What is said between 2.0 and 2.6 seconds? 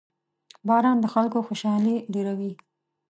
ډېروي.